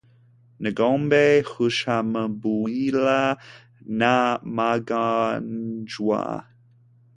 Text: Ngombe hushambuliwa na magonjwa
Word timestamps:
Ngombe 0.65 1.23
hushambuliwa 1.49 3.19
na 3.99 4.13
magonjwa 4.57 6.21